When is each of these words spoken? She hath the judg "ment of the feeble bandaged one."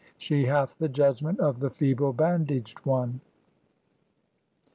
She 0.17 0.45
hath 0.45 0.79
the 0.79 0.89
judg 0.89 1.21
"ment 1.21 1.39
of 1.39 1.59
the 1.59 1.69
feeble 1.69 2.11
bandaged 2.11 2.83
one." 2.87 3.21